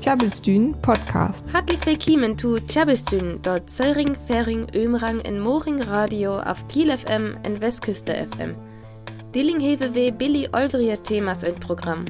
Tjabelstün 0.00 0.76
Podcast. 0.80 1.52
Hartlich 1.52 1.84
willkommen 1.84 2.38
zu 2.38 2.60
Tjabelstün, 2.60 3.40
dort 3.42 3.68
Zöllring, 3.68 4.16
Färing, 4.28 4.68
Ömrang 4.72 5.20
in 5.22 5.40
Moring 5.40 5.82
Radio 5.82 6.38
auf 6.38 6.68
Kiel 6.68 6.96
FM 6.96 7.36
und 7.44 7.60
Westküste 7.60 8.14
FM. 8.14 8.54
Dilling 9.34 9.58
hewe 9.58 9.92
we 9.96 10.12
Billy 10.12 10.48
Olvrier 10.52 11.02
Themas 11.02 11.42
in 11.42 11.56
Programm. 11.56 12.04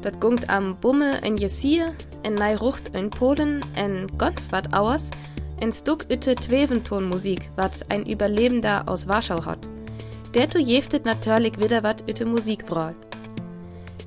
Dat 0.00 0.18
gungt 0.18 0.48
am 0.48 0.76
Bumme 0.80 1.20
en 1.22 1.36
Jesier, 1.36 1.92
en 2.22 2.34
Neirucht 2.34 2.88
in 2.94 3.10
Polen, 3.10 3.60
en 3.74 4.06
ganz 4.16 4.50
wat 4.52 4.72
auers, 4.72 5.10
en 5.60 5.72
Stuck 5.72 6.06
ütte 6.10 6.36
Tweventonmusik, 6.36 7.50
wat 7.56 7.84
ein 7.90 8.06
Überlebender 8.06 8.88
aus 8.88 9.08
Warschau 9.08 9.44
hat. 9.44 9.68
Der 10.32 10.48
tu 10.48 10.58
jeftet 10.58 11.04
natürlich 11.04 11.58
wieder 11.60 11.82
wat 11.82 12.02
ütte 12.08 12.24
Musik 12.24 12.64
braucht. 12.64 13.05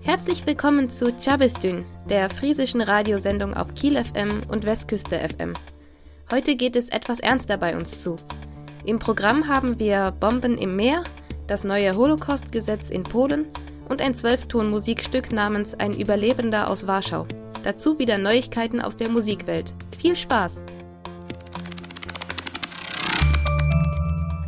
Herzlich 0.09 0.47
willkommen 0.47 0.89
zu 0.89 1.13
Chabistün, 1.19 1.85
der 2.09 2.31
friesischen 2.31 2.81
Radiosendung 2.81 3.53
auf 3.53 3.75
Kiel 3.75 3.93
FM 4.03 4.41
und 4.47 4.65
Westküste 4.65 5.19
FM. 5.19 5.53
Heute 6.31 6.55
geht 6.55 6.75
es 6.75 6.89
etwas 6.89 7.19
ernster 7.19 7.57
bei 7.57 7.77
uns 7.77 8.01
zu. 8.01 8.15
Im 8.85 8.97
Programm 8.97 9.47
haben 9.47 9.77
wir 9.77 10.11
Bomben 10.19 10.57
im 10.57 10.75
Meer, 10.75 11.03
das 11.45 11.63
neue 11.63 11.95
Holocaust-Gesetz 11.95 12.89
in 12.89 13.03
Polen 13.03 13.45
und 13.87 14.01
ein 14.01 14.15
Zwölfton-Musikstück 14.15 15.31
namens 15.31 15.75
Ein 15.75 15.93
Überlebender 15.93 16.71
aus 16.71 16.87
Warschau. 16.87 17.27
Dazu 17.61 17.99
wieder 17.99 18.17
Neuigkeiten 18.17 18.81
aus 18.81 18.97
der 18.97 19.09
Musikwelt. 19.09 19.75
Viel 19.99 20.15
Spaß! 20.15 20.55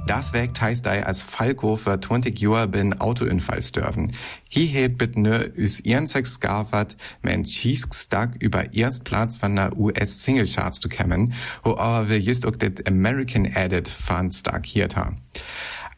Das 0.07 0.33
Werk 0.33 0.59
heißt 0.59 0.87
ei 0.87 1.05
als 1.05 1.21
Falco 1.21 1.75
für 1.75 1.99
20 1.99 2.39
Jahre 2.39 2.67
bin 2.67 2.99
Autounfallsdörfen. 2.99 4.13
Hier 4.49 4.67
hebt 4.67 4.97
bit 4.97 5.15
ne 5.15 5.51
üs 5.55 5.79
ihren 5.79 6.07
Sex 6.07 6.39
gafert, 6.39 6.97
men 7.21 7.43
Cheesestag 7.43 8.35
über 8.39 8.73
erst 8.73 9.03
Platz 9.03 9.37
von 9.37 9.55
der 9.55 9.77
US 9.77 10.23
Single 10.23 10.47
Charts 10.47 10.79
zu 10.79 10.89
kämmen, 10.89 11.33
wo 11.63 11.77
aber 11.77 12.09
wir 12.09 12.19
just 12.19 12.45
auch 12.45 12.55
det 12.55 12.87
American 12.87 13.45
Edit 13.45 13.87
fand 13.87 14.33
stark 14.33 14.65
hier 14.65 14.89
ta. 14.89 15.13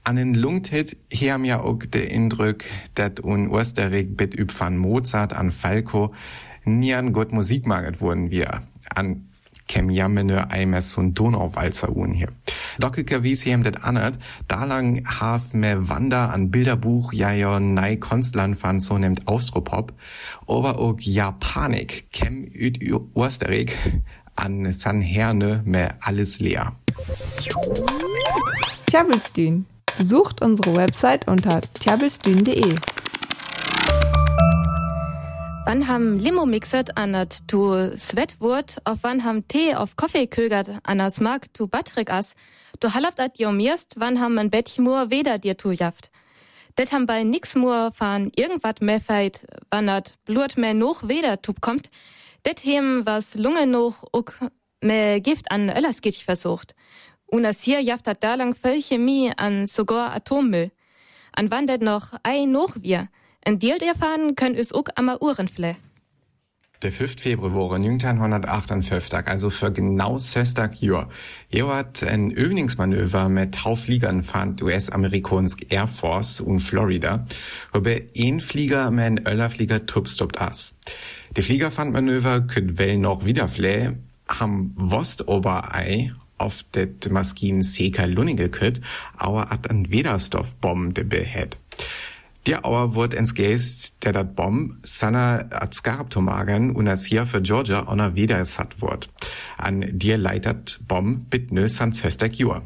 An 0.04 0.18
den 0.18 0.34
Lungtit 0.34 0.98
haben 1.14 1.46
ja 1.46 1.62
auch 1.62 1.80
de 1.80 2.06
Indruck, 2.06 2.66
dat 2.96 3.22
un 3.22 3.48
Osterrig 3.48 4.18
bit 4.18 4.38
üb 4.38 4.52
van 4.58 4.78
Mozart 4.78 5.34
an 5.34 5.50
Falco 5.50 6.14
nie 6.66 6.94
an 6.94 7.14
gut 7.14 7.32
Musik 7.32 7.66
maget 7.66 8.02
wurden 8.02 8.30
wir. 8.30 8.64
An 8.94 9.30
kem 9.68 9.90
jammene 9.90 10.52
eimes 10.52 10.92
so 10.92 11.02
Donauwalzer 11.02 11.96
un 11.96 12.14
hier. 12.14 12.30
Dockeke 12.80 13.24
wies 13.24 13.46
hem 13.46 13.64
det 13.64 13.84
anert, 13.84 14.18
da 14.48 14.66
lang 14.66 15.06
haf 15.06 15.54
me 15.54 15.90
Wander 15.90 16.34
an 16.34 16.52
Bilderbuch 16.52 17.14
ja 17.14 17.32
ja 17.32 17.60
nei 17.60 17.96
Konstland 17.96 18.62
van 18.62 18.80
so 18.80 18.98
nimmt 18.98 19.28
Austropop, 19.28 19.94
aber 20.48 20.80
auch 20.80 21.00
Japanik 21.00 22.12
kem 22.12 22.44
üt 22.44 22.80
Osterig 23.14 23.78
an 24.36 24.72
San 24.74 25.02
Herne 25.02 25.62
me 25.66 25.96
alles 26.02 26.40
leer. 26.40 26.74
Tjabelstün. 28.88 29.66
Besucht 29.98 30.42
unsere 30.42 30.76
Website 30.76 31.28
unter 31.28 31.62
tjabelstün.de. 31.80 32.76
Wann 35.74 35.88
ham 35.88 36.20
Limo 36.20 36.46
mixet 36.46 36.98
an 36.98 37.14
dat 37.14 37.48
tu 37.48 37.74
Sweatwurt, 37.98 38.78
auf 38.84 39.00
wann 39.02 39.24
ham 39.24 39.48
Tee 39.48 39.74
auf 39.74 39.96
Kaffee 39.96 40.28
kögert 40.28 40.70
an 40.84 41.00
das 41.00 41.20
Mark 41.20 41.52
tu 41.52 41.66
Batrik 41.66 42.12
as, 42.12 42.36
du 42.80 42.94
halabt 42.94 43.20
at 43.20 43.40
jo 43.40 43.52
mirst, 43.52 43.96
wann 43.98 44.22
ham 44.22 44.36
man 44.36 44.52
Bettchmur 44.52 45.10
weder 45.10 45.40
dir 45.40 45.58
tu 45.58 45.72
jaft. 45.72 46.12
Det 46.76 46.92
ham 46.92 47.08
bei 47.08 47.24
nix 47.24 47.56
mur 47.56 47.92
fahren 47.96 48.32
irgendwat 48.36 48.84
mehr 48.84 49.02
feit, 49.02 49.48
wann 49.72 49.88
dat 49.88 50.14
Blut 50.26 50.58
mehr 50.58 50.76
noch 50.76 51.08
weder 51.08 51.42
tup 51.42 51.60
kommt, 51.60 51.90
det 52.46 52.64
hem 52.64 53.02
was 53.08 53.34
Lunge 53.34 53.66
noch 53.66 54.04
uk 54.14 54.38
mehr 54.80 55.22
Gift 55.22 55.52
an 55.52 55.72
Öllerskitsch 55.72 56.24
versucht. 56.24 56.76
Und 57.26 57.46
as 57.46 57.64
hier 57.64 57.82
jaft 57.82 58.06
dat 58.06 58.24
da 58.24 58.36
lang 58.36 58.54
voll 58.54 58.80
Chemie 58.80 59.32
an 59.38 59.66
sogar 59.66 60.14
Atommüll. 60.14 60.70
An 61.36 61.50
wann 61.50 61.66
det 61.66 61.82
noch 61.82 62.14
ei 62.22 62.46
noch 62.46 62.76
wir, 62.80 63.10
en 63.46 63.60
Deal 63.60 63.78
erfahren 63.82 64.36
können 64.36 64.56
us 64.56 64.74
ook 64.74 64.90
am 64.96 65.10
Uhrenfle. 65.20 65.76
Der 66.84 66.92
5. 66.92 67.16
Februar 67.18 67.70
war 67.70 67.78
1958, 67.78 69.28
also 69.28 69.50
für 69.50 69.72
genau 69.72 70.18
60 70.18 70.82
Jahre. 70.82 71.08
Hier 71.48 71.68
hat 71.68 72.04
ein 72.04 72.30
Übungsmanöver 72.30 73.30
mit 73.30 73.56
Taufliegern 73.56 74.22
fand 74.22 74.62
US-amerikansk 74.62 75.66
Air 75.70 75.88
Force 75.88 76.42
in 76.42 76.60
Florida, 76.60 77.26
wobei 77.72 78.10
ein 78.18 78.42
Flieger 78.42 78.92
mit 78.92 79.06
einem 79.06 79.26
Öllerflieger 79.26 79.86
tupstopt 79.86 80.42
as. 80.42 80.76
Die 81.38 81.42
Fliegerfandmanöver 81.42 82.42
könnt 82.42 82.78
well 82.78 82.98
noch 82.98 83.24
wieder 83.24 83.48
fle, 83.48 83.98
ham 84.28 84.74
Wost 84.76 85.30
Oberei 85.30 86.12
auf 86.38 86.64
det 86.76 87.10
Maskin 87.10 87.62
Seka 87.62 88.04
Lunige 88.04 88.50
kütt, 88.50 88.82
aber 89.18 89.50
hat 89.50 89.70
an 89.70 89.90
Wederstoffbomben 89.90 90.94
de 90.94 91.06
Der 92.46 92.66
Auer 92.66 92.94
wird 92.94 93.14
ins 93.14 93.36
Geist, 93.36 94.04
der 94.04 94.12
dat 94.12 94.36
Bomb 94.36 94.76
sana 94.86 95.46
at 95.50 95.74
Skarabtomagen 95.74 96.76
und 96.76 96.90
als 96.90 97.06
hier 97.06 97.26
für 97.26 97.42
Georgia 97.42 97.88
ona 97.88 98.16
wieder 98.16 98.44
satt 98.44 98.82
wird. 98.82 99.10
An 99.58 99.86
dir 99.98 100.18
leitet 100.18 100.82
Bomb 100.86 101.30
bitnö 101.30 101.70
san 101.70 101.94
zöstek 101.94 102.38
Jur. 102.38 102.64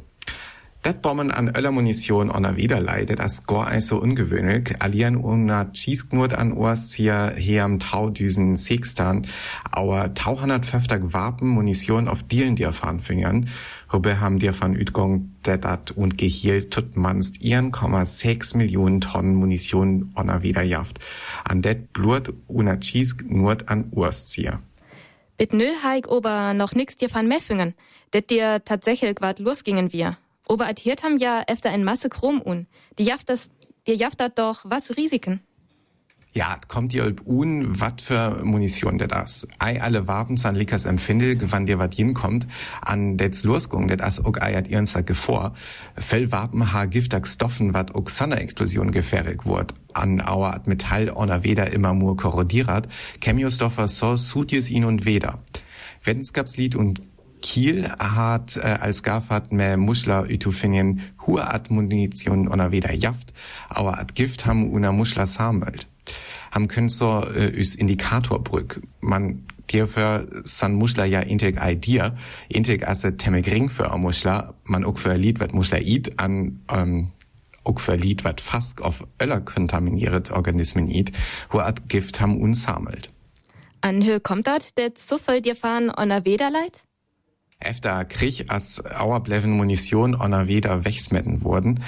Dat 0.88 1.02
Bomben 1.02 1.32
an 1.32 1.50
Öller 1.50 1.72
Munition 1.72 2.32
ona 2.32 2.56
wieder 2.56 2.80
leidet, 2.80 3.20
as 3.20 3.46
gar 3.46 3.68
ei 3.68 3.82
so 3.82 3.98
ungewöhnlich, 3.98 4.82
allieren 4.82 5.18
una 5.18 5.70
Schießknurt 5.74 6.32
an 6.32 6.54
Ors 6.54 6.94
hier 6.94 7.34
heam 7.36 7.80
Taudüsen 7.80 8.56
Sextan, 8.56 9.28
auer 9.74 10.14
Tauhundertfünfter 10.14 11.12
Wapen 11.12 11.50
Munition 11.50 12.08
auf 12.08 12.24
Dielen 12.24 12.56
dir 12.56 12.72
fahren 12.72 13.02
fingern, 13.02 13.50
Wobei 13.90 14.16
haben 14.16 14.40
dir 14.40 14.54
von 14.54 14.78
Utgong 14.78 15.30
dat 15.44 15.92
und 15.92 16.18
gehielt 16.18 16.72
tut 16.72 16.96
manst 16.96 17.42
1,6 17.42 18.56
Millionen 18.56 19.02
Tonnen 19.02 19.36
Munition 19.36 20.14
onna 20.16 20.42
wieder 20.42 20.62
jaft. 20.62 21.00
An 21.44 21.62
det 21.62 21.92
blut 21.92 22.32
una 22.48 22.78
Cheese 22.80 23.18
nur 23.28 23.58
an 23.66 23.90
Urszier. 23.92 24.60
Bit 25.38 25.52
nö 25.52 25.68
haig 25.84 26.08
ober 26.08 26.54
noch 26.54 26.76
nix 26.76 26.96
dir 26.96 27.14
van 27.14 27.28
Meffingen, 27.28 27.74
det 28.14 28.30
dir 28.30 28.64
tatsächlich 28.64 29.18
wat 29.20 29.40
losgingen 29.40 29.92
wir. 29.92 30.16
Ober 30.48 30.68
adhiert 30.68 31.04
ham 31.04 31.18
ja 31.18 31.44
efter 31.48 31.72
ein 31.72 31.84
Masse 31.84 32.10
Chrom 32.10 32.42
un. 32.42 32.68
Die 32.98 33.04
jaft 33.04 33.30
das, 33.30 33.50
dir 33.86 33.96
jaft 33.96 34.20
dat 34.20 34.40
doch 34.40 34.64
was 34.66 34.96
Risiken. 34.96 35.42
Ja, 36.34 36.60
kommt 36.68 36.94
ihr 36.94 37.16
un, 37.26 37.80
wat 37.80 38.00
für 38.00 38.44
Munition 38.44 39.00
der 39.00 39.08
das? 39.08 39.48
Ei 39.58 39.82
alle 39.82 40.08
Wapen 40.08 40.38
san 40.38 40.54
likas 40.54 40.86
empfindel, 40.86 41.36
gewann 41.36 41.66
dir 41.66 41.80
wat 41.80 41.98
kommt, 42.14 42.48
an 42.82 43.18
dets 43.18 43.44
Losgung, 43.44 43.88
det 43.88 44.02
as 44.02 44.24
ook 44.24 44.40
eiert 44.40 44.68
ihren 44.68 44.86
Sag 44.86 45.16
vor. 45.16 45.56
Fell 45.96 46.32
Wapen 46.32 46.74
ha 46.74 46.86
giftig 46.86 47.26
Stoffen, 47.26 47.74
wat 47.74 47.92
sanne 48.10 48.40
Explosion 48.40 48.92
gefährlich 48.92 49.46
wurd. 49.46 49.74
An 49.94 50.22
auer 50.22 50.54
at 50.54 50.68
Metall 50.68 51.10
ona 51.10 51.44
weder 51.44 51.74
immer 51.74 51.96
mur 51.96 52.16
korrodiert, 52.16 52.88
Chemiostoffer 53.20 53.88
so 53.88 54.16
sutjes 54.16 54.70
ihn 54.70 54.86
und 54.86 55.06
weder. 55.06 55.40
Lied 56.06 56.76
und 56.76 57.02
Kiel 57.42 57.90
hat 58.00 58.58
äh, 58.58 58.78
als 58.80 59.04
Gafat 59.04 59.52
me 59.52 59.78
Muschler 59.78 60.28
utufinien 60.30 61.02
hua 61.26 61.44
at 61.44 61.70
Munition 61.70 62.48
ona 62.48 62.72
weder 62.72 62.94
jaft, 62.94 63.34
aber 63.70 64.00
at 64.00 64.16
Gift 64.16 64.46
ham 64.46 64.70
una 64.70 64.92
Muschler 64.92 65.28
sammelt 65.28 65.88
haben 66.52 66.68
können 66.68 66.90
so 66.90 67.24
äh, 67.24 67.50
üs 67.50 67.76
Indikatorbrück. 67.76 68.82
Man 69.02 69.46
dürfe 69.72 70.28
san 70.44 70.76
Muschler 70.76 71.06
ja 71.06 71.20
integ 71.20 71.60
idea, 71.62 72.16
integ 72.50 72.88
asse 72.88 73.18
temme 73.18 73.42
gering 73.42 73.70
für 73.70 73.92
a 73.92 73.98
Muschler, 73.98 74.54
man 74.64 74.86
ook 74.86 75.00
für 75.00 75.16
Lied 75.16 75.40
wat 75.40 75.54
Muschler 75.54 75.82
id 75.82 76.20
an 76.20 76.62
ähm, 76.74 77.12
ook 77.64 77.82
für 77.82 77.96
Lied 77.96 78.24
wat 78.24 78.40
fast 78.42 78.82
auf 78.82 79.06
Öller 79.22 79.42
kontaminiert 79.42 80.32
Organismen 80.32 80.88
id, 80.88 81.12
wo 81.50 81.60
at 81.60 81.90
Gift 81.90 82.22
ham 82.22 82.38
unsammelt. 82.38 83.12
An 83.82 84.02
hö 84.02 84.20
kommt 84.20 84.48
dat, 84.48 84.78
det 84.78 84.98
so 84.98 85.18
voll 85.18 85.42
dir 85.42 85.56
fahren 85.56 85.90
on 85.90 86.12
a 86.12 86.26
Wederleit? 86.26 86.87
Efter 87.60 88.06
Krieg 88.06 88.46
as 88.50 88.84
Auerbleven 88.86 89.52
Munition 89.52 90.14
ona 90.14 90.48
weder 90.48 90.86
wegsmetten 90.86 91.42
wurden, 91.42 91.84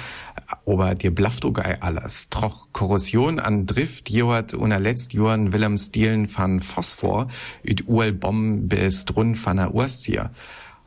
aber 0.66 0.96
dir 0.96 1.14
blafft 1.14 1.44
auch 1.44 1.58
alles. 1.80 2.28
Troch 2.28 2.68
Korrosion 2.72 3.38
an 3.38 3.66
Drift 3.66 4.10
johat 4.10 4.52
unerletzt 4.52 5.12
johan 5.12 5.52
Willems 5.52 5.92
Dielen 5.92 6.26
van 6.26 6.58
Phosphor 6.58 7.28
üt 7.64 7.86
uel 7.86 8.12
Bomben 8.12 8.68
bis 8.68 9.04
drun 9.04 9.38
van 9.42 9.58
der 9.58 9.72
Urstier. 9.72 10.30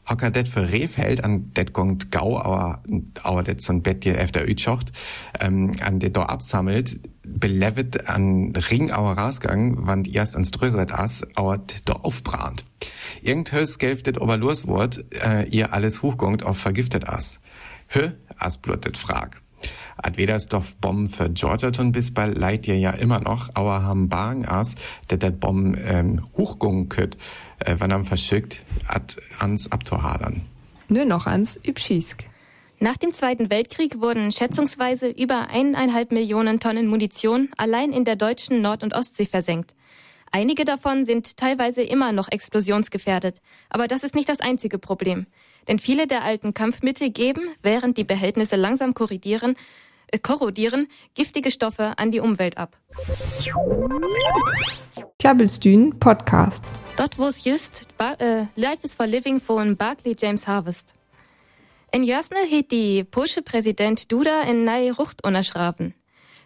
Hocker 0.09 0.31
det 0.31 0.47
für 0.47 0.71
Rehfeld 0.71 1.23
an 1.23 1.51
det 1.53 1.73
gongt 1.73 2.11
Gau, 2.11 2.37
aber, 2.37 2.83
aber 3.21 3.43
det 3.43 3.61
so 3.61 3.73
ein 3.73 3.83
Bett 3.83 4.03
dir 4.03 4.17
efter 4.17 4.43
Utschocht, 4.47 4.91
ähm, 5.39 5.71
an 5.81 5.99
det 5.99 6.17
da 6.17 6.23
absammelt, 6.23 6.99
belevet 7.25 8.09
an 8.09 8.53
Ring 8.55 8.91
auer 8.91 9.17
Rasgang, 9.17 9.77
wann 9.79 10.05
erst 10.05 10.35
ans 10.35 10.51
Drögert 10.51 10.93
as, 10.93 11.25
auert 11.35 11.87
da 11.87 11.93
aufbrand. 11.93 12.65
Irgendhös 13.21 13.79
gelftet 13.79 14.21
aber 14.21 14.37
loswort, 14.37 15.05
äh, 15.23 15.47
ihr 15.47 15.73
alles 15.73 16.01
hochgongt 16.01 16.43
auf 16.43 16.57
vergiftet 16.57 17.07
as. 17.07 17.39
Hö, 17.87 18.09
as 18.37 18.57
bluttet 18.57 18.97
frag. 18.97 19.42
Adwedersdorf-Bomben 19.97 21.09
für 21.09 21.29
Georgetown 21.29 21.91
bis 21.91 22.13
bei 22.13 22.25
Leid 22.25 22.67
ihr 22.67 22.77
ja 22.77 22.91
immer 22.91 23.19
noch, 23.19 23.49
aber 23.53 23.83
haben 23.83 24.09
Baren 24.09 24.45
as, 24.45 24.75
der 25.09 25.17
der 25.17 25.31
Bomben 25.31 25.77
ähm, 25.83 26.21
hochgungen 26.37 26.89
könnt, 26.89 27.17
äh, 27.59 27.75
wenn 27.79 27.91
er 27.91 28.03
verschickt, 28.03 28.63
at 28.87 29.17
ans 29.39 29.71
abzuhadern. 29.71 30.41
Nur 30.89 31.05
noch 31.05 31.27
ans 31.27 31.55
Übschiesk. 31.55 32.25
Nach 32.79 32.97
dem 32.97 33.13
Zweiten 33.13 33.49
Weltkrieg 33.49 34.01
wurden 34.01 34.31
schätzungsweise 34.31 35.07
über 35.07 35.47
eineinhalb 35.49 36.11
Millionen 36.11 36.59
Tonnen 36.59 36.87
Munition 36.87 37.49
allein 37.57 37.93
in 37.93 38.03
der 38.03 38.17
deutschen 38.17 38.61
Nord- 38.61 38.83
und 38.83 38.93
Ostsee 38.93 39.25
versenkt. 39.25 39.73
Einige 40.35 40.65
davon 40.65 41.05
sind 41.05 41.37
teilweise 41.37 41.83
immer 41.83 42.11
noch 42.11 42.27
explosionsgefährdet. 42.29 43.39
Aber 43.69 43.87
das 43.87 44.03
ist 44.03 44.15
nicht 44.15 44.27
das 44.27 44.41
einzige 44.41 44.79
Problem. 44.79 45.27
Denn 45.67 45.79
viele 45.79 46.07
der 46.07 46.23
alten 46.23 46.53
Kampfmittel 46.53 47.09
geben, 47.09 47.41
während 47.61 47.97
die 47.97 48.03
Behältnisse 48.03 48.55
langsam 48.55 48.93
korrodieren, 48.93 49.55
äh, 50.07 50.19
korrodieren 50.19 50.87
giftige 51.13 51.51
Stoffe 51.51 51.93
an 51.97 52.11
die 52.11 52.19
Umwelt 52.19 52.57
ab. 52.57 52.77
Klabbelstühn 55.19 55.99
Podcast. 55.99 56.73
Dort 56.97 57.17
wo 57.17 57.27
es 57.27 57.43
just 57.43 57.87
äh, 58.19 58.45
Life 58.55 58.79
is 58.83 58.95
for 58.95 59.07
Living 59.07 59.39
von 59.39 59.77
Barclay 59.77 60.15
James 60.19 60.47
Harvest. 60.47 60.93
In 61.91 62.03
Jörsne 62.03 62.39
hat 62.51 62.71
die 62.71 63.03
polsche 63.03 63.41
Präsident 63.41 64.11
Duda 64.11 64.41
in 64.43 64.63
nei 64.63 64.91
Rucht 64.91 65.23
unterschrafen. 65.25 65.93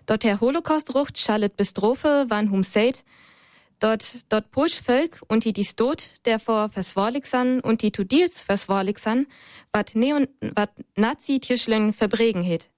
Dort 0.05 0.23
der 0.23 0.39
Holocaust-Rucht 0.39 1.17
schallet 1.17 1.57
Bestrophe 1.57 2.25
wann 2.29 2.51
hum 2.51 2.63
seid, 2.63 3.03
dort 3.79 4.03
dort 4.29 4.51
polsch 4.51 4.81
Völk 4.81 5.21
und 5.27 5.45
die 5.45 5.53
dies 5.53 5.75
dort, 5.75 6.25
der 6.25 6.39
vor 6.39 6.69
versworlig 6.69 7.25
san 7.25 7.59
und 7.59 7.81
die 7.81 7.91
Tudils 7.91 8.45
san, 8.95 9.27
wat 9.71 9.95
Neon, 9.95 10.27
wat 10.55 10.71
Nazi-Tischlen 10.95 11.93
verbregen 11.93 12.43
het. 12.43 12.69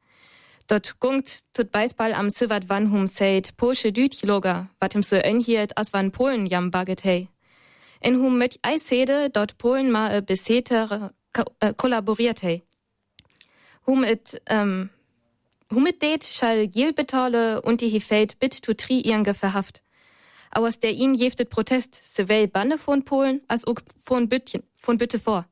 Dort 0.69 0.99
gungt 0.99 1.43
tut 1.53 1.71
Beisball 1.71 2.13
am 2.13 2.29
Süwat 2.29 2.69
wann 2.69 2.91
hum 2.91 3.07
seid 3.07 3.57
polsche 3.57 3.91
Dütjloger, 3.91 4.69
wat 4.79 4.93
him 4.93 5.01
so 5.01 5.15
enhielt 5.15 5.75
as 5.77 5.93
wann 5.93 6.11
Polen 6.11 6.45
jam 6.45 6.69
baget 6.69 7.03
hei. 7.03 7.27
In 8.01 8.17
hum 8.17 8.37
mit 8.37 8.59
Eishede 8.61 9.31
dort 9.31 9.57
Polen 9.57 9.89
ma 9.89 10.13
e 10.15 10.21
besetere 10.21 11.11
äh, 11.59 11.73
kollaboriert 11.73 12.43
hei. 12.43 12.61
Hum 13.87 14.03
et, 14.03 14.39
ähm, 14.45 14.91
hum 15.73 15.87
et 15.87 16.03
det 16.03 16.23
schall 16.23 16.67
Gil 16.67 16.93
betale 16.93 17.63
und 17.63 17.81
die 17.81 17.89
Hifeld 17.89 18.37
bit 18.39 18.61
tu 18.61 18.75
tri 18.75 19.01
ihrenge 19.01 19.33
verhaft. 19.33 19.81
Aus 20.51 20.79
der 20.79 20.93
ihn 20.93 21.13
jeftet 21.13 21.49
Protest 21.49 21.99
sowohl 22.15 22.47
Banne 22.47 22.77
von 22.77 23.05
Polen 23.05 23.41
als 23.47 23.65
auch 23.65 23.79
von 24.03 24.29
Büttchen, 24.29 24.63
von 24.75 24.97
Bütte 24.97 25.19
vor. 25.19 25.45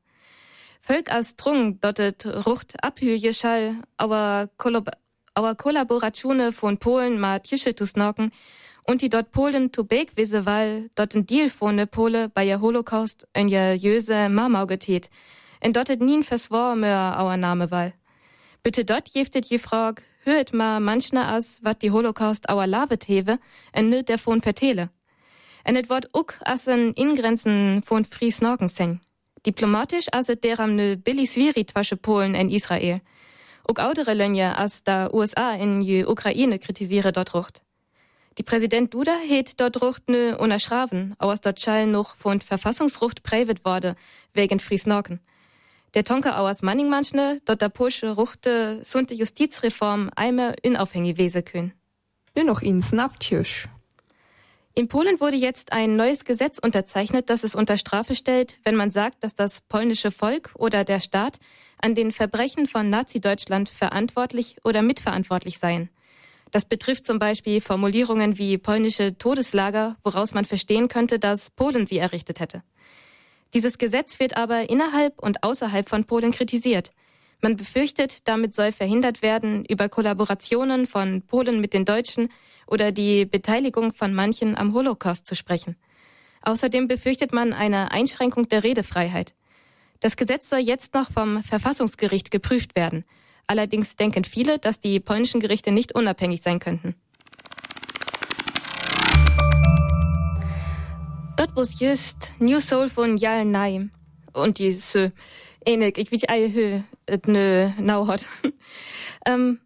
Völk 0.80 1.12
als 1.12 1.36
Trung 1.36 1.80
dottet 1.80 2.26
Rucht 2.46 2.82
abhüje 2.82 3.34
schall, 3.34 3.82
aber 3.96 4.48
Kollab 4.56 4.90
aber 5.38 5.54
Kollaboratione 5.54 6.50
von 6.50 6.78
Polen 6.78 7.20
ma 7.20 7.38
Tische 7.38 7.72
tu 7.72 7.86
snocken 7.86 8.32
und 8.88 9.02
die 9.02 9.08
dort 9.08 9.30
Polen 9.30 9.70
tu 9.70 9.84
beg 9.84 10.16
wisse 10.16 10.46
weil 10.46 10.90
dort 10.96 11.14
ein 11.14 11.26
Deal 11.26 11.48
von 11.48 11.86
Pole 11.86 12.28
bei 12.28 12.44
der 12.44 12.60
Holocaust 12.60 13.28
ein 13.34 13.46
ja 13.46 13.72
jöse 13.72 14.28
Marmau 14.28 14.66
getet. 14.66 15.10
En 15.60 15.72
dottet 15.72 16.00
nien 16.00 16.24
verswor 16.24 16.74
mehr 16.74 17.20
auer 17.20 17.36
Name 17.36 17.70
weil. 17.70 17.92
Bitte 18.64 18.84
dort 18.84 19.08
jeftet 19.10 19.46
je 19.48 19.58
frag, 19.58 20.02
hört 20.24 20.52
ma 20.52 20.80
manchna 20.80 21.34
as, 21.34 21.60
wat 21.62 21.82
die 21.82 21.90
Holocaust 21.90 22.48
auer 22.48 22.66
lavet 22.66 23.04
hewe, 23.08 23.38
en 23.72 23.88
nöt 23.88 24.08
der 24.08 24.18
von 24.18 24.42
vertele. 24.42 24.90
En 25.64 25.76
et 25.76 25.88
wort 25.88 26.08
uck 26.14 26.38
as 26.44 26.66
en 26.66 26.92
Ingrenzen 26.94 27.82
von 27.84 28.04
Fries 28.04 28.40
Norken 28.40 28.68
seng. 28.68 29.00
Diplomatisch 29.46 30.08
as 30.12 30.28
et 30.28 30.42
deram 30.42 30.74
ne 30.74 30.96
Billy 30.96 31.26
Svirit 31.26 31.74
wasche 31.74 31.96
Polen 31.96 32.34
en 32.34 32.50
Israel. 32.50 33.00
Uck 33.70 33.78
audere 33.78 34.14
Lönje 34.14 34.56
as 34.56 34.82
da 34.82 35.08
USA 35.12 35.52
in 35.52 35.80
je 35.80 36.06
Ukraine 36.06 36.58
kritisiere 36.58 37.12
dort 37.12 37.34
rucht. 37.34 37.62
Die 38.38 38.44
Präsident 38.44 38.94
Duda 38.94 39.18
het 39.18 39.60
dort 39.60 39.82
rucht 39.82 40.08
ne 40.08 40.38
unerschraven, 40.38 41.14
aus 41.18 41.40
dort 41.40 41.60
schall 41.60 41.86
noch 41.86 42.14
von 42.16 42.40
Verfassungsrucht 42.40 43.22
prävet 43.22 43.64
wurde, 43.64 43.96
wegen 44.32 44.60
Fries 44.60 44.86
Norken. 44.86 45.20
Der 45.94 46.04
Tonke 46.04 46.36
aus 46.36 46.62
Manningmanschne, 46.62 47.40
dort 47.46 47.62
der 47.62 47.70
Polsche 47.70 48.10
Ruchte 48.10 48.80
sunte 48.84 49.14
Justizreform 49.14 50.10
einmal 50.14 50.54
unaufhängig 50.64 51.16
wese 51.16 51.42
können. 51.42 51.72
Nur 52.36 52.44
noch 52.44 52.60
ins 52.60 52.92
Naftjösch. 52.92 53.68
In 54.74 54.86
Polen 54.86 55.18
wurde 55.18 55.36
jetzt 55.36 55.72
ein 55.72 55.96
neues 55.96 56.24
Gesetz 56.24 56.58
unterzeichnet, 56.58 57.30
das 57.30 57.42
es 57.42 57.56
unter 57.56 57.78
Strafe 57.78 58.14
stellt, 58.14 58.58
wenn 58.64 58.76
man 58.76 58.92
sagt, 58.92 59.24
dass 59.24 59.34
das 59.34 59.60
polnische 59.62 60.12
Volk 60.12 60.52
oder 60.54 60.84
der 60.84 61.00
Staat 61.00 61.38
an 61.82 61.96
den 61.96 62.12
Verbrechen 62.12 62.68
von 62.68 62.88
Nazi-Deutschland 62.88 63.70
verantwortlich 63.70 64.56
oder 64.62 64.82
mitverantwortlich 64.82 65.58
seien. 65.58 65.90
Das 66.50 66.64
betrifft 66.64 67.06
zum 67.06 67.18
Beispiel 67.18 67.60
Formulierungen 67.60 68.38
wie 68.38 68.56
polnische 68.56 69.18
Todeslager, 69.18 69.96
woraus 70.04 70.32
man 70.32 70.44
verstehen 70.44 70.88
könnte, 70.88 71.18
dass 71.18 71.50
Polen 71.50 71.86
sie 71.86 71.98
errichtet 71.98 72.38
hätte. 72.40 72.62
Dieses 73.54 73.78
Gesetz 73.78 74.20
wird 74.20 74.36
aber 74.36 74.68
innerhalb 74.68 75.20
und 75.20 75.42
außerhalb 75.42 75.88
von 75.88 76.04
Polen 76.04 76.32
kritisiert. 76.32 76.92
Man 77.40 77.56
befürchtet, 77.56 78.26
damit 78.28 78.54
soll 78.54 78.72
verhindert 78.72 79.22
werden, 79.22 79.64
über 79.64 79.88
Kollaborationen 79.88 80.86
von 80.86 81.22
Polen 81.22 81.60
mit 81.60 81.72
den 81.72 81.84
Deutschen 81.84 82.30
oder 82.66 82.92
die 82.92 83.24
Beteiligung 83.24 83.94
von 83.94 84.12
manchen 84.12 84.58
am 84.58 84.74
Holocaust 84.74 85.26
zu 85.26 85.34
sprechen. 85.34 85.76
Außerdem 86.42 86.88
befürchtet 86.88 87.32
man 87.32 87.52
eine 87.52 87.90
Einschränkung 87.92 88.48
der 88.48 88.64
Redefreiheit. 88.64 89.34
Das 90.00 90.16
Gesetz 90.16 90.48
soll 90.48 90.60
jetzt 90.60 90.94
noch 90.94 91.10
vom 91.10 91.42
Verfassungsgericht 91.42 92.30
geprüft 92.30 92.76
werden. 92.76 93.04
Allerdings 93.46 93.96
denken 93.96 94.24
viele, 94.24 94.58
dass 94.58 94.78
die 94.78 95.00
polnischen 95.00 95.40
Gerichte 95.40 95.72
nicht 95.72 95.94
unabhängig 95.94 96.42
sein 96.42 96.58
könnten. 96.58 96.94
Dort 101.38 101.54
wo's 101.54 101.78
just 101.78 102.32
New 102.40 102.58
Soul 102.58 102.88
von 102.88 103.16
Jal 103.16 103.44
Naim 103.44 103.92
und 104.32 104.58
die 104.58 104.72
so 104.72 105.12
ähnlich 105.64 105.96
ich 105.96 106.10
wie 106.10 106.28
ei 106.28 106.50
hö 106.52 106.80
et 107.06 107.28
nö 107.28 107.70
nau 107.78 108.08
hat. 108.08 108.26
ähm, 109.24 109.60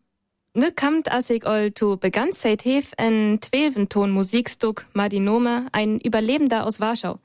ne 0.53 0.71
kamt 0.71 1.11
as 1.11 1.31
ich 1.31 1.47
ol 1.47 1.71
to 1.71 1.97
begann 1.97 2.35
seit 2.35 2.67
hef 2.67 2.93
en 2.99 3.41
Twelventon 3.41 4.11
Musikstück 4.11 4.87
Madinome 4.93 5.69
ein 5.73 5.99
Überlebender 5.99 6.67
aus 6.67 6.79
Warschau. 6.79 7.21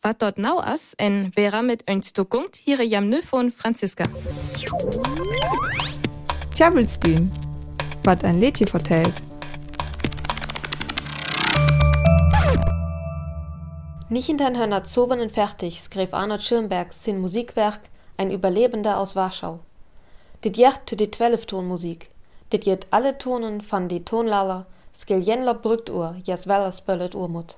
Wat 0.00 0.22
dort 0.22 0.38
nau 0.38 0.60
as 0.60 0.94
en 0.96 1.32
wäre 1.34 1.64
mit 1.64 1.88
ein 1.88 2.04
Stuckunkt 2.04 2.54
hier 2.54 2.84
jam 2.84 3.08
nö 3.08 3.20
von 3.20 3.50
Franziska. 3.50 4.04
Tjabelstühn. 6.54 7.28
Wat 8.04 8.22
ein 8.22 8.38
Lädchen 8.38 8.68
vertellt. 8.68 9.31
Nicht 14.12 14.26
hinter 14.26 14.54
Hörner 14.54 14.84
Zoben 14.84 15.20
und 15.20 15.32
fertig 15.32 15.80
skrev 15.80 16.14
Arnold 16.14 16.42
Schönbergs 16.42 17.02
sin 17.02 17.18
Musikwerk 17.22 17.80
Ein 18.18 18.30
Überlebender 18.30 18.98
aus 18.98 19.16
Warschau. 19.16 19.60
Dit 20.44 20.58
jacht 20.58 20.82
zu 20.86 20.96
die 20.96 21.10
Twelftonmusik. 21.10 22.10
Dit 22.52 22.66
jet 22.66 22.86
alle 22.90 23.16
Tonen 23.16 23.62
van 23.66 23.88
die 23.88 24.04
Tonlaller, 24.04 24.66
skil 24.94 25.20
jenler 25.20 25.54
Brücktuhr, 25.54 26.16
jas 26.24 26.46
weller 26.46 26.72
spöllet 26.72 27.14
Urmut. 27.14 27.56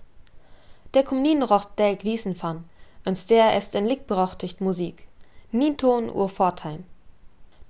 Der 0.94 1.02
kum 1.02 1.22
nien 1.22 1.42
rocht 1.42 1.76
delk 1.76 2.04
wiesen 2.04 2.40
van, 2.40 2.62
uns 3.04 3.26
der 3.26 3.56
est 3.56 3.74
en 3.74 3.84
Lick 3.84 4.06
berochtigt 4.06 4.60
Musik. 4.60 5.08
Nien 5.50 5.76
Ton 5.76 6.08
ur 6.08 6.28
Vortheim. 6.28 6.84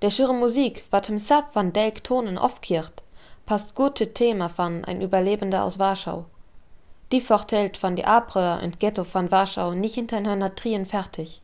Der 0.03 0.11
schüre 0.11 0.35
Musik, 0.35 0.85
wat 0.91 1.09
im 1.09 1.19
Sap 1.19 1.55
van 1.55 1.73
delk 1.73 2.05
Tonen 2.05 2.37
aufkiert, 2.37 3.03
passt 3.47 3.75
gut 3.75 3.97
zu 3.97 4.13
Thema 4.13 4.51
van 4.55 4.85
ein 4.85 5.01
Überlebender 5.01 5.65
aus 5.65 5.79
Warschau. 5.79 6.27
Die 7.15 7.21
vertelt 7.21 7.81
van 7.81 7.95
die 7.95 8.07
Abröer 8.07 8.59
und 8.65 8.81
Ghetto 8.81 9.05
von 9.05 9.31
Warschau 9.31 9.71
nicht 9.71 9.95
hinter 9.95 10.17
ein 10.17 10.57
Trien 10.57 10.85
fertig. 10.85 11.41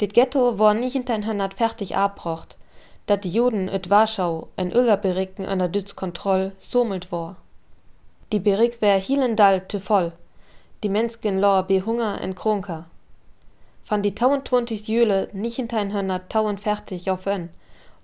Dit 0.00 0.14
Ghetto 0.14 0.60
war 0.60 0.74
nicht 0.74 0.92
hinter 0.92 1.14
ein 1.14 1.50
fertig 1.50 1.96
abrocht, 1.96 2.56
dat 3.06 3.24
die 3.24 3.30
Juden 3.32 3.66
et 3.66 3.90
Warschau 3.90 4.46
en 4.54 4.70
Öllerbericken 4.70 5.44
an 5.44 5.58
der 5.58 5.70
Dütz 5.70 5.96
Kontroll 5.96 6.52
somelt 6.60 7.10
war. 7.10 7.34
Die 8.30 8.38
Berik 8.38 8.80
wär 8.80 8.96
hielendal 8.96 9.66
te 9.66 9.80
voll, 9.80 10.12
die 10.84 10.88
Mensken 10.88 11.40
lor 11.40 11.64
be 11.64 11.84
Hunger 11.84 12.20
en 12.20 12.36
Kronker. 12.36 12.84
Van 13.84 14.02
die 14.02 14.14
22 14.14 14.86
Jüle 14.86 15.30
nicht 15.32 15.56
hinter 15.56 15.78
ein 15.78 15.92
Hörner 15.92 16.28
tauen 16.28 16.58
fertig 16.58 17.10
auf 17.10 17.26
ön, 17.26 17.48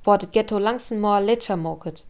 war 0.03 0.19
dit 0.19 0.33
Ghetto 0.33 0.59
langsen 0.59 1.01
more 1.01 1.21
letscher 1.21 1.57
moket. 1.57 2.03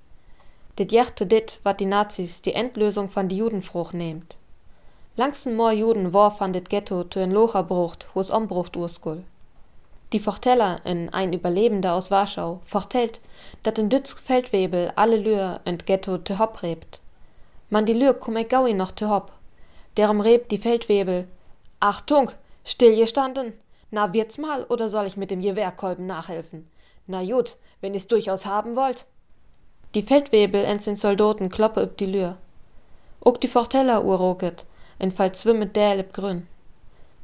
Dit 0.78 0.92
jacht 0.92 1.30
dit, 1.30 1.60
wat 1.62 1.78
die 1.78 1.84
Nazis 1.84 2.40
die 2.40 2.54
Endlösung 2.54 3.10
von 3.10 3.28
die 3.28 3.36
Judenfrucht 3.36 3.92
nehmt. 3.92 4.38
Langsten 5.18 5.56
moor 5.56 5.72
Juden 5.72 6.12
war 6.12 6.36
van 6.38 6.52
dit 6.52 6.68
Ghetto 6.68 7.02
to 7.02 7.18
en 7.18 7.32
Locher 7.32 7.64
brucht, 7.64 8.06
wo's 8.14 8.30
ombrucht 8.30 8.76
urskull. 8.76 9.24
Die 10.12 10.20
Forteller 10.20 10.80
in 10.84 11.08
ein 11.12 11.32
Überlebender 11.32 11.94
aus 11.94 12.12
Warschau 12.12 12.60
fortelt, 12.64 13.20
dat 13.64 13.78
in 13.78 13.88
Dütz 13.88 14.12
Feldwebel 14.12 14.92
alle 14.94 15.16
Lür 15.16 15.58
ent 15.64 15.86
Ghetto 15.86 16.18
te 16.18 16.38
hopp 16.38 16.62
rebt. 16.62 17.00
Man 17.68 17.84
die 17.84 17.94
Lür 17.94 18.14
kumme 18.14 18.44
gaui 18.44 18.74
noch 18.74 18.92
te 18.92 19.08
hopp. 19.08 19.32
Derum 19.96 20.20
rebt 20.20 20.52
die 20.52 20.58
Feldwebel. 20.58 21.26
Achtung, 21.80 22.30
still 22.64 22.94
gestanden. 22.94 23.54
Na 23.90 24.12
wird's 24.12 24.38
mal 24.38 24.66
oder 24.68 24.88
soll 24.88 25.06
ich 25.06 25.16
mit 25.16 25.32
dem 25.32 25.42
Gewehrkolben 25.42 26.06
nachhelfen? 26.06 26.70
Na 27.08 27.24
gut, 27.24 27.56
wenn 27.80 27.92
ihr's 27.92 28.06
durchaus 28.06 28.46
haben 28.46 28.76
wollt. 28.76 29.04
Die 29.96 30.02
Feldwebel 30.02 30.62
en 30.62 30.78
den 30.78 30.94
Soldaten 30.94 31.48
kloppe 31.48 31.82
op 31.82 31.98
die 31.98 32.06
Lür. 32.06 32.36
Ook 33.20 33.40
die 33.40 33.48
Forteller 33.48 34.04
uroket, 34.04 34.64
en 34.98 35.12
fall 35.12 35.32
zwimmet 35.32 35.74
der 35.74 35.98
op 35.98 36.12
grün. 36.12 36.46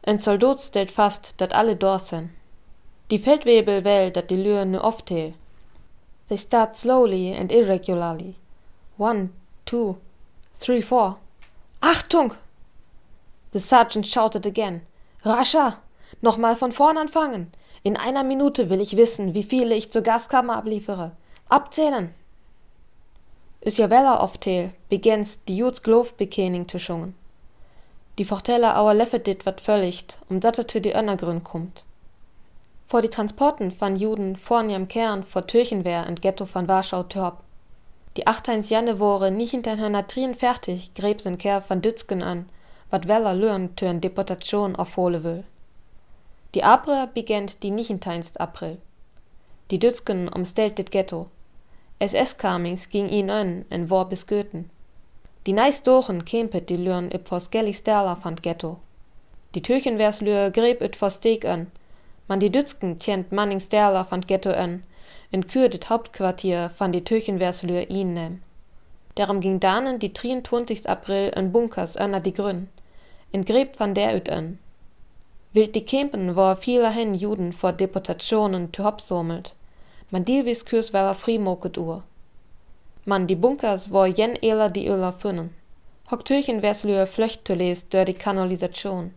Ein 0.06 0.18
Soldat 0.18 0.60
stellt 0.60 0.92
fast, 0.92 1.32
dat 1.36 1.52
alle 1.52 1.76
dort 1.76 2.06
sind. 2.06 2.30
Die 3.10 3.18
Feldwebel 3.18 3.84
will, 3.84 4.10
dat 4.10 4.28
die 4.28 4.42
Lür 4.42 4.64
nu 4.64 4.78
oftheel. 4.78 5.34
They 6.28 6.38
start 6.38 6.76
slowly 6.76 7.34
and 7.34 7.52
irregularly. 7.52 8.34
One, 8.96 9.28
two, 9.66 9.96
three, 10.58 10.82
four. 10.82 11.16
Achtung! 11.80 12.32
The 13.52 13.60
sergeant 13.60 14.06
shouted 14.06 14.46
again. 14.46 14.82
Rascher! 15.22 15.78
Nochmal 16.22 16.56
von 16.56 16.72
vorn 16.72 16.96
anfangen! 16.96 17.52
In 17.82 17.96
einer 17.96 18.24
Minute 18.24 18.70
will 18.70 18.80
ich 18.80 18.96
wissen, 18.96 19.34
wie 19.34 19.42
viele 19.42 19.74
ich 19.74 19.92
zur 19.92 20.02
Gaskammer 20.02 20.56
abliefere. 20.56 21.12
Abzählen! 21.48 22.14
Isabella 23.60 24.22
oftel 24.22 24.72
begins 24.88 25.44
die 25.44 25.56
Juts 25.56 25.82
Glofbekening 25.82 26.68
zu 26.68 26.78
schungen. 26.78 27.14
Die 28.18 28.24
Forteller 28.24 28.78
auer 28.78 28.94
leffet 28.94 29.26
dit 29.26 29.44
wat 29.44 29.60
völligt, 29.60 30.18
um 30.28 30.40
dat 30.40 30.58
er 30.58 30.80
die 30.80 30.94
Önnergrün 30.94 31.42
kommt. 31.42 31.84
Vor 32.86 33.02
die 33.02 33.10
Transporten 33.10 33.72
van 33.80 33.96
Juden 33.96 34.36
vorn 34.36 34.70
am 34.70 34.86
Kern 34.86 35.24
vor 35.24 35.46
Türchenwehr 35.46 36.06
und 36.06 36.22
Ghetto 36.22 36.46
von 36.46 36.68
Warschau 36.68 37.02
törp. 37.02 37.38
Die 38.16 38.26
achteins 38.28 38.70
Janne 38.70 39.00
wore 39.00 39.32
nicht 39.32 39.50
hinter 39.50 39.76
hörner 39.76 40.06
Trien 40.06 40.36
fertig, 40.36 40.94
grebsen 40.94 41.38
Ker 41.38 41.64
van 41.66 41.82
Dützgen 41.82 42.22
an, 42.22 42.48
wat 42.90 43.08
weller 43.08 43.34
lören 43.34 43.74
türn 43.74 44.00
Deportation 44.00 44.76
auf 44.76 44.96
Hole 44.96 45.24
will. 45.24 45.42
Die 46.54 46.62
Abre 46.62 47.08
begent 47.12 47.64
die 47.64 47.72
nichenteinst 47.72 48.40
April. 48.40 48.78
Die 49.72 49.80
Dützgen 49.80 50.28
umstellt 50.28 50.78
dit 50.78 50.92
Ghetto. 50.92 51.26
SS-Kamings 51.98 52.90
ging 52.90 53.08
ihn 53.08 53.30
an 53.30 53.64
en 53.70 53.90
war 53.90 54.08
bis 54.08 54.28
Goethen. 54.28 54.70
Die 55.46 55.52
neist 55.52 55.86
dochen 55.86 56.24
kempet 56.24 56.70
die 56.70 56.76
Lüren 56.76 57.10
üb 57.12 57.28
vors 57.28 57.50
Gelli 57.50 57.74
Sterler 57.74 58.16
fand 58.16 58.42
Ghetto. 58.42 58.78
Die 59.54 59.60
Türchenwerslüre 59.60 60.50
greb 60.50 60.96
vors 60.96 61.16
Steg 61.16 61.44
an, 61.44 61.66
man 62.28 62.40
die 62.40 62.50
Dützken 62.50 62.98
tjent 62.98 63.30
Mannings 63.30 63.66
Sterler 63.66 64.06
fand 64.06 64.26
Ghetto 64.26 64.52
an, 64.52 64.82
in 65.30 65.46
Kür 65.46 65.68
dit 65.68 65.90
Hauptquartier 65.90 66.70
van 66.78 66.92
die 66.92 67.04
Türchenwerslüre 67.04 67.84
ihn 67.84 68.14
nem. 68.14 68.40
Darum 69.16 69.40
ging 69.40 69.60
danen 69.60 69.98
die 69.98 70.14
23. 70.14 70.88
April 70.88 71.28
in 71.36 71.52
Bunkers 71.52 71.96
önner 71.96 72.20
die 72.20 72.32
Grün, 72.32 72.68
in 73.30 73.44
Greb 73.44 73.78
van 73.78 73.94
der 73.94 74.16
üt 74.16 74.30
an. 74.30 74.58
Wild 75.52 75.74
die 75.74 75.84
Kempen 75.84 76.36
war 76.36 76.56
vieler 76.56 76.90
hen 76.90 77.14
Juden 77.14 77.52
vor 77.52 77.72
Deportationen 77.72 78.72
zu 78.72 78.82
hopsommelt. 78.82 79.54
Man 80.10 80.24
dielwis 80.24 80.64
kürs 80.64 80.92
war 80.94 81.14
frimoket 81.14 81.76
ur. 81.76 82.02
Man 83.04 83.26
die 83.26 83.36
Bunkers 83.36 83.90
war 83.92 84.06
jen 84.06 84.36
eler 84.42 84.70
die 84.70 84.86
Öler 84.86 85.12
fünnen. 85.12 85.54
Hock 86.10 86.24
Türchen 86.24 86.62
werslühe 86.62 87.06
flöcht 87.06 87.46
zu 87.46 87.54
les 87.54 87.88
dör 87.88 88.04
die 88.04 88.14
Kanalisation. 88.14 89.12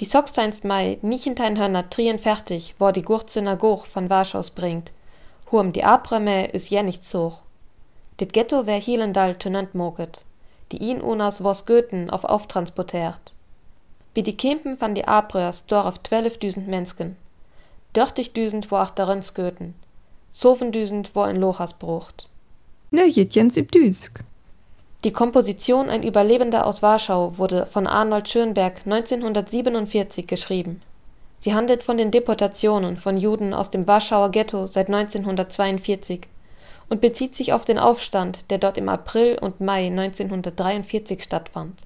Die 0.00 0.04
Socksteinst 0.04 0.64
Mai 0.64 0.98
nicht 1.02 1.26
in 1.26 1.34
dein 1.34 1.58
Hörner 1.58 1.90
trien 1.90 2.18
fertig, 2.18 2.74
wo 2.78 2.90
die 2.90 3.02
Gurtsynagoch 3.02 3.86
von 3.86 4.10
Warschaus 4.10 4.50
bringt. 4.50 4.92
Hurm 5.50 5.72
die 5.72 5.84
Abreme 5.84 6.46
is 6.46 6.70
jen 6.70 6.86
nicht 6.86 7.04
soch. 7.04 7.40
Dit 8.20 8.32
Ghetto 8.32 8.66
wär 8.66 8.78
Hielendal 8.78 9.34
tönant 9.34 9.74
moget. 9.74 10.24
Die 10.72 10.78
ihn 10.78 11.00
unas 11.00 11.42
was 11.42 11.66
Goethen 11.66 12.10
auf 12.10 12.24
auftransportiert 12.24 13.32
wie 14.18 14.24
die 14.24 14.36
Kempen 14.36 14.80
van 14.80 14.96
die 14.96 15.06
Abrers 15.06 15.64
dor 15.66 15.86
auf 15.86 16.02
zwölfdüsend 16.02 16.66
Mensken. 16.66 17.16
Dörtig 17.92 18.32
düsend 18.32 18.68
wo 18.72 18.76
ach 18.76 18.90
darin 18.90 19.22
sköten. 19.22 19.74
Sovendüsend 20.28 21.14
wo 21.14 21.20
ein 21.20 21.36
Lochas 21.36 21.74
brucht. 21.74 22.28
Ne 22.90 23.04
Jitjens 23.04 23.54
Düsk. 23.54 24.20
Die 25.04 25.12
Komposition 25.12 25.90
Ein 25.90 26.02
Überlebender 26.02 26.64
aus 26.64 26.80
Warschau 26.80 27.36
wurde 27.36 27.66
von 27.66 27.86
Arnold 27.86 28.30
Schönberg 28.30 28.80
1947 28.86 30.26
geschrieben. 30.26 30.80
Sie 31.40 31.52
handelt 31.52 31.82
von 31.82 31.98
den 31.98 32.10
Deportationen 32.10 32.96
von 32.96 33.18
Juden 33.18 33.52
aus 33.52 33.70
dem 33.70 33.86
Warschauer 33.86 34.30
Ghetto 34.30 34.66
seit 34.66 34.86
1942 34.86 36.22
und 36.88 37.02
bezieht 37.02 37.34
sich 37.34 37.52
auf 37.52 37.66
den 37.66 37.78
Aufstand, 37.78 38.38
der 38.48 38.56
dort 38.56 38.78
im 38.78 38.88
April 38.88 39.36
und 39.38 39.60
Mai 39.60 39.88
1943 39.88 41.22
stattfand. 41.22 41.78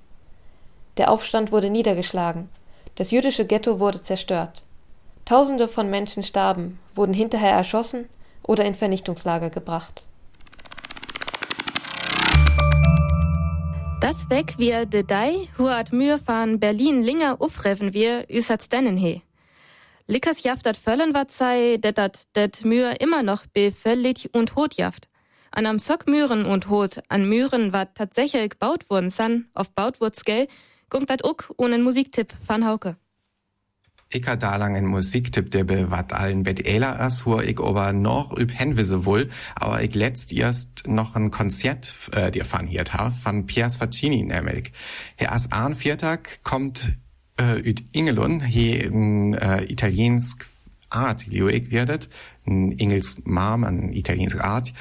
Der 0.99 1.11
Aufstand 1.11 1.51
wurde 1.51 1.69
niedergeschlagen. 1.69 2.49
Das 2.95 3.11
jüdische 3.11 3.45
Ghetto 3.45 3.81
wurde 3.81 4.03
zerstört. 4.03 4.63
Tausende 5.25 5.67
von 5.67 5.91
Menschen 5.91 6.23
starben, 6.23 6.79
wurden 6.95 7.13
hinterher 7.13 7.55
erschossen 7.55 8.09
oder 8.45 8.65
in 8.65 8.77
Vernichtungslager 8.77 9.51
gebracht. 9.51 10.05
Das 14.13 14.29
weg 14.29 14.57
wir 14.59 14.85
de 14.85 15.05
Dei, 15.05 15.49
huat 15.57 15.91
Mühe 15.91 16.21
van 16.27 16.61
Berlin 16.61 17.03
Linger 17.03 17.41
ufreven 17.41 17.95
wir, 17.95 18.27
üsat 18.29 18.71
dennen 18.71 18.99
he. 18.99 19.23
Lickers 20.07 20.43
jaft 20.43 20.67
dat 20.67 20.77
völlen 20.77 21.15
wat 21.15 21.33
sei, 21.33 21.79
det 21.79 21.97
dat 21.97 22.29
det 22.37 22.63
Mühe 22.63 22.95
immer 23.01 23.23
noch 23.23 23.47
befällig 23.47 24.29
und 24.35 24.55
hot 24.55 24.75
jaft. 24.75 25.09
An 25.51 25.65
am 25.65 25.79
Sock 25.79 26.07
Mühren 26.07 26.45
und 26.45 26.69
hot, 26.69 27.03
an 27.09 27.27
Mühren 27.27 27.73
wat 27.73 27.95
tatsächlich 27.95 28.51
gebaut 28.51 28.85
wurden 28.91 29.09
san, 29.09 29.47
auf 29.55 29.71
Bautwurzgell, 29.71 30.47
Gungt 30.91 31.09
dat 31.09 31.25
ook 31.25 31.51
ohne 31.57 31.79
Musiktipp 31.79 32.35
van 32.47 32.67
Hauke. 32.67 32.97
Ich 34.15 34.29
ha 34.29 34.37
da 34.37 34.57
lang 34.57 34.75
en 34.75 34.85
Musiktipp, 34.85 35.51
der 35.53 35.65
be 35.65 35.91
wat 35.91 36.13
allen. 36.13 36.43
Bet 36.43 36.67
Ela 36.67 36.97
as, 36.97 37.25
wo 37.25 37.41
ich 37.41 37.59
aber 37.59 37.95
noch 37.95 38.37
üb 38.37 38.53
Henwise 38.53 39.07
wohl, 39.07 39.31
aber 39.55 39.83
ich 39.83 39.95
letzt 39.95 40.35
erst 40.35 40.87
noch 40.87 41.17
ein 41.17 41.31
Konzert 41.31 42.11
äh, 42.13 42.31
dir 42.31 42.45
fan 42.45 42.67
hier 42.67 42.85
ha, 42.93 43.11
von 43.11 43.47
Piers 43.47 43.79
Faccini 43.79 44.23
nämlich. 44.23 44.73
Herr 45.17 45.33
as 45.33 45.51
an 45.51 45.75
Viertag 45.75 46.41
kommt 46.43 46.93
äh, 47.41 47.59
üt 47.59 47.85
Ingelun, 47.93 48.45
hier 48.45 48.85
in 48.85 49.33
äh, 49.33 49.65
italiensk 49.65 50.45
Art, 50.91 51.33
die 51.33 51.41
ich 51.49 51.71
werdet, 51.71 52.11
Engels 52.45 53.17
Mom, 53.25 53.65
ein 53.65 53.93
italienisches 53.93 54.41
Art, 54.41 54.73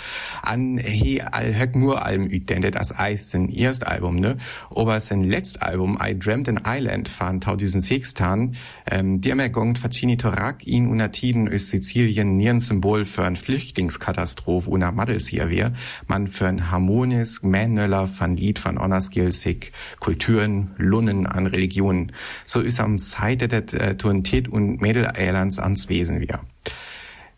an 0.41 0.77
he 0.77 1.21
höck 1.21 1.75
nur 1.75 2.03
Alben 2.03 2.29
üt, 2.29 2.49
denn 2.49 2.61
das 2.61 2.97
Eis 2.97 3.29
sein 3.31 3.49
erst 3.49 3.85
Album, 3.87 4.19
ne? 4.19 4.37
Aber 4.75 4.99
sein 4.99 5.23
letzt 5.23 5.61
Album, 5.61 5.97
I 6.01 6.17
Dreamt 6.17 6.49
an 6.49 6.61
Island, 6.65 7.09
von 7.09 7.41
2006 7.41 8.13
tan, 8.13 8.55
ähm, 8.89 9.21
die 9.21 9.33
Mergung 9.33 9.75
Facini 9.75 10.17
Torak 10.17 10.65
in 10.65 10.87
una 10.87 11.09
Tiden 11.09 11.47
ist 11.47 11.69
Sizilien 11.69 12.37
nie 12.37 12.49
ein 12.49 12.59
Symbol 12.59 13.05
für 13.05 13.23
ein 13.23 13.35
Flüchtlingskatastrophe 13.35 14.69
una 14.69 14.91
Madels 14.91 15.27
hier 15.27 15.49
wär, 15.49 15.73
man 16.07 16.27
für 16.27 16.47
ein 16.47 16.71
harmonisch 16.71 17.43
Männöller 17.43 18.07
von 18.07 18.37
Lied 18.37 18.59
von 18.59 18.77
Onnerskilsig, 18.77 19.71
Kulturen, 19.99 20.71
Lunnen 20.77 21.27
an 21.27 21.47
Religionen. 21.47 22.11
So 22.45 22.61
ist 22.61 22.79
am 22.79 22.97
Seite 22.97 23.47
der 23.47 23.73
äh, 23.73 23.95
Turnität 23.95 24.47
und 24.47 24.81
Mädel-Islands 24.81 25.59
ans 25.59 25.89
Wesen 25.89 26.19
wir. 26.21 26.39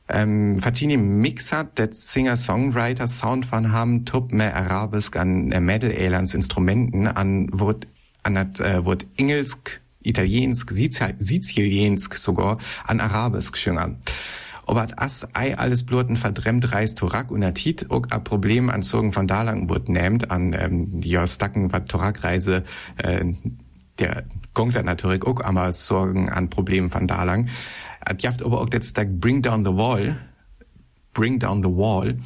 Ähm, 0.10 0.60
Fatini 0.60 0.98
mixat 0.98 1.80
det 1.80 1.96
Singer-Songwriter 1.96 3.08
Sound 3.08 3.50
van 3.52 3.72
ham 3.72 4.04
tup 4.06 4.34
me 4.34 4.54
arabisk 4.54 5.16
an 5.16 5.52
äh, 5.52 5.62
Metal-Elans 5.62 6.34
Instrumenten 6.34 7.08
an 7.08 7.48
wurt 7.54 7.88
an 8.22 8.36
dat 8.36 8.60
äh, 8.60 8.84
wurt 8.84 9.06
engelsk, 9.18 9.82
italiensk, 10.02 10.72
siziliensk 10.72 12.16
sogar 12.16 12.58
an 12.86 13.00
arabisk 13.00 13.58
schüngern. 13.58 13.98
Obert 14.66 15.00
as 15.00 15.28
ei 15.34 15.58
alles 15.58 15.86
bluten 15.86 16.16
verdremmt 16.16 16.74
reist 16.74 16.98
Torak 16.98 17.32
und 17.32 17.44
atit 17.44 17.90
ook 17.90 18.14
a 18.14 18.20
Problem 18.20 18.70
an 18.70 18.82
Zogen 18.82 19.14
von 19.14 19.28
Dalang 19.28 19.70
wurt 19.70 19.90
nehmt 19.90 20.32
an 20.32 20.54
ähm, 20.54 21.02
die 21.02 21.18
Stacken 21.28 21.72
wat 21.72 21.90
Torak-Reise 21.90 22.64
äh, 22.98 23.34
der 24.00 24.24
gongt 24.54 24.82
natürlich 24.84 25.26
ook 25.26 25.44
aber 25.46 25.72
Sorgen 25.72 26.30
an 26.30 26.50
Problemen 26.50 26.90
von 26.90 27.08
Dalang. 27.08 27.50
Et 28.10 28.22
jaft 28.22 28.44
aber 28.44 28.62
auch 28.62 28.70
dat 28.70 28.84
Stack 28.84 29.20
Bring 29.20 29.42
Down 29.42 29.66
the 29.66 29.72
Wall, 29.72 30.18
Bring 31.14 31.40
Down 31.40 31.62
the 31.64 31.70
Wall, 31.70 32.18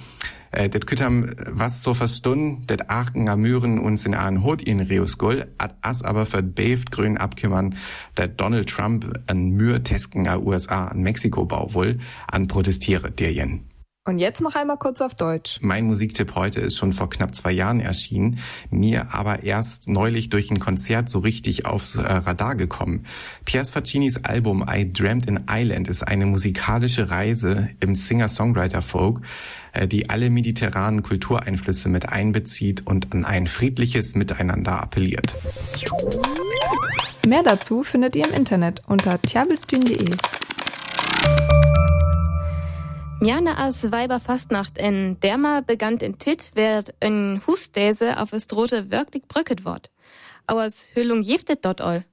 äh, 0.51 0.69
dat 0.69 0.88
küt 0.88 1.01
ham 1.01 1.29
was 1.51 1.84
so 1.84 1.93
verstun, 1.93 2.63
dat 2.67 2.89
Aachen 2.89 3.29
Amüren 3.29 3.79
uns 3.79 4.05
in 4.05 4.15
an 4.15 4.43
Hot 4.43 4.62
in 4.62 4.79
Reusgol, 4.79 5.46
at 5.57 5.75
as 5.81 6.03
aber 6.03 6.25
verbeft 6.25 6.91
grün 6.91 7.17
abkimmern, 7.17 7.75
dat 8.15 8.39
Donald 8.39 8.69
Trump 8.69 9.19
an 9.27 9.51
Mühe 9.51 9.84
Tesken 9.84 10.27
a 10.27 10.38
USA 10.38 10.88
an 10.88 11.01
Mexiko 11.01 11.46
bau 11.46 11.74
wohl, 11.74 12.00
an 12.31 12.48
protestiere 12.48 13.12
derjen. 13.12 13.65
Und 14.08 14.20
jetzt 14.20 14.40
noch 14.40 14.56
einmal 14.56 14.78
kurz 14.78 15.02
auf 15.02 15.16
Deutsch. 15.16 15.60
Mein 15.60 15.86
Musiktipp 15.86 16.34
heute 16.34 16.62
ist 16.62 16.78
schon 16.78 16.94
vor 16.94 17.10
knapp 17.10 17.36
zwei 17.36 17.52
Jahren 17.52 17.82
erschienen, 17.82 18.40
mir 18.72 19.14
aber 19.14 19.44
erst 19.44 19.90
neulich 19.90 20.30
durch 20.30 20.50
ein 20.50 20.60
Konzert 20.60 21.10
so 21.10 21.20
richtig 21.20 21.66
aufs 21.66 21.98
äh, 21.98 22.02
Radar 22.02 22.56
gekommen. 22.56 23.06
Piers 23.44 23.72
Faccinis 23.72 24.24
Album 24.24 24.66
I 24.74 24.90
Dreamt 24.90 25.26
in 25.26 25.42
Island 25.50 25.90
ist 25.90 26.04
eine 26.04 26.26
musikalische 26.26 27.10
Reise 27.10 27.68
im 27.82 27.96
Singer-Songwriter-Folk, 27.96 29.20
äh, 29.74 29.90
die 29.90 30.10
alle 30.10 30.30
mediterranen 30.30 31.04
Kultureinflüsse 31.04 31.90
mit 31.90 32.08
einbezieht 32.08 32.88
und 32.88 33.12
an 33.12 33.26
ein 33.26 33.46
friedliches 33.46 34.16
Miteinander 34.16 34.82
appelliert. 34.82 35.36
Mehr 37.28 37.44
dazu 37.44 37.84
findet 37.84 38.16
ihr 38.16 38.26
im 38.26 38.34
Internet 38.34 38.84
unter 38.88 39.22
tiabelstühn.de. 39.22 40.16
Jana 43.20 43.56
als 43.56 43.92
Weiberfastnacht 43.92 44.78
in 44.78 45.20
Derma 45.22 45.62
begann 45.62 45.98
in 45.98 46.20
Tit, 46.20 46.52
wird 46.54 46.94
ein 47.02 47.42
Husdäse 47.48 48.22
auf 48.22 48.32
es 48.32 48.46
drohte 48.46 48.92
wirklich 48.92 49.24
bröcket 49.28 49.66
wort. 49.66 49.90
Aber 50.46 50.62
als 50.62 50.88
Hüllung 50.94 51.22
jeftet 51.22 51.66
dort 51.66 51.82
all. 51.82 52.06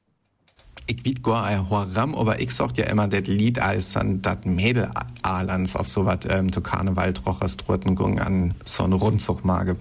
Ich 0.86 1.04
weet 1.04 1.22
gar 1.22 1.44
ein 1.44 1.68
Horam, 1.68 2.14
aber 2.14 2.40
ich 2.40 2.54
sagt 2.54 2.78
ja 2.78 2.86
immer 2.86 3.06
das 3.06 3.26
Lied 3.26 3.58
als 3.58 3.96
an 3.98 4.22
dat 4.22 4.46
Mädel 4.46 4.90
Alans 5.20 5.76
auf 5.76 5.88
so 5.88 6.06
wat 6.06 6.26
ähm, 6.28 6.50
zu 6.50 6.62
Karneval 6.62 7.12
trochers 7.12 7.58
drohten 7.58 7.96
gung 7.96 8.18
an 8.18 8.54
so 8.64 8.84
eine 8.84 8.94
Rundzugmage. 8.94 9.76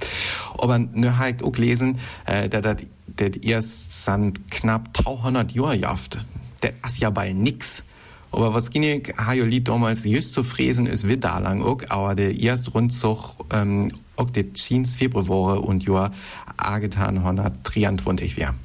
Aber 0.57 0.77
ne 0.77 1.17
halt 1.17 1.41
auch 1.41 1.55
lesen, 1.55 1.99
äh, 2.25 2.49
dat 2.49 2.65
dat 3.07 3.45
erst 3.45 4.03
san 4.03 4.33
knapp 4.49 4.95
200 4.97 5.53
Jahre 5.53 5.75
jaft. 5.75 6.25
Dat 6.59 6.73
ist 6.85 6.99
ja 6.99 7.09
bald 7.09 7.35
nix. 7.35 7.83
Aber 8.33 8.55
was 8.55 8.71
ging 8.71 8.81
ich, 8.81 9.13
jo 9.35 9.45
Lied 9.45 9.67
damals 9.67 10.03
just 10.05 10.33
zu 10.33 10.43
fräsen 10.43 10.87
ist 10.87 11.07
wieder 11.07 11.39
lang 11.39 11.61
auch, 11.61 11.81
aber 11.89 12.15
der 12.15 12.39
erste 12.39 12.71
Rundzug, 12.71 13.35
ähm, 13.51 13.91
auch 14.15 14.29
der 14.31 14.51
Jeans 14.53 14.95
Februar 14.95 15.63
und 15.63 15.85
Jahr 15.85 16.11
agetan 16.57 17.19
123 17.19 18.35
wär. 18.35 18.55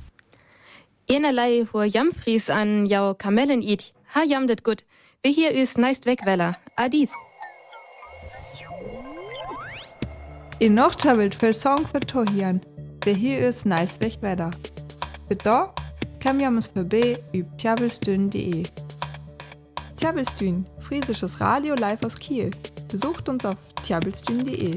Einerlei 1.10 1.66
hur 1.70 1.84
Jamfries 1.84 2.48
an 2.48 2.86
jau 2.86 3.14
Kamellen 3.14 3.62
it. 3.62 3.92
Ha 4.14 4.22
jamdet 4.24 4.64
gut. 4.64 4.84
Wir 5.22 5.32
hier 5.32 5.52
ist 5.52 5.76
neist 5.76 6.06
wegweller. 6.06 6.56
Adis. 6.76 7.12
In 10.60 10.74
Nordschabelt 10.74 11.34
für 11.34 11.52
Song 11.52 11.86
für 11.86 12.00
Tohian. 12.00 12.62
Wir 13.04 13.14
hier 13.14 13.38
ist 13.38 13.66
neist 13.66 14.00
wegweller. 14.00 14.50
Für 15.28 15.36
da 15.36 15.74
kann 16.20 16.38
wir 16.38 16.48
uns 16.48 16.68
vorbei 16.68 17.18
über 17.32 17.48
Tjabelstün, 19.98 20.64
friesisches 20.78 21.40
Radio 21.40 21.74
live 21.74 22.04
aus 22.04 22.16
Kiel. 22.16 22.52
Besucht 22.88 23.28
uns 23.28 23.44
auf 23.44 23.56
tjabelstün.de. 23.82 24.76